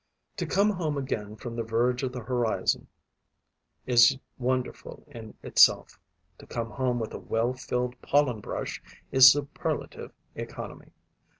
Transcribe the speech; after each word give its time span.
To 0.37 0.47
come 0.47 0.71
home 0.71 0.97
again 0.97 1.35
from 1.35 1.55
the 1.55 1.61
verge 1.61 2.01
of 2.01 2.11
the 2.11 2.21
horizon 2.23 2.87
is 3.85 4.17
wonderful 4.39 5.03
in 5.05 5.35
itself; 5.43 5.99
to 6.39 6.47
come 6.47 6.71
home 6.71 6.97
with 6.99 7.13
a 7.13 7.19
well 7.19 7.53
filled 7.53 8.01
pollen 8.01 8.39
brush 8.39 8.81
is 9.11 9.31
superlative 9.31 10.11
economy. 10.33 10.91